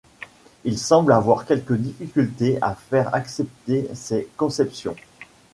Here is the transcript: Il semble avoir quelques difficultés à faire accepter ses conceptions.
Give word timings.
Il 0.63 0.79
semble 0.79 1.13
avoir 1.13 1.45
quelques 1.45 1.73
difficultés 1.75 2.57
à 2.63 2.73
faire 2.73 3.13
accepter 3.13 3.87
ses 3.93 4.27
conceptions. 4.35 4.95